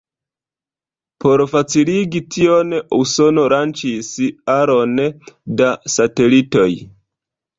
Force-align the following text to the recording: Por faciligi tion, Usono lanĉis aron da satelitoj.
Por 1.23 1.41
faciligi 1.51 2.21
tion, 2.35 2.71
Usono 2.97 3.45
lanĉis 3.53 4.09
aron 4.55 4.97
da 5.61 5.69
satelitoj. 5.97 6.69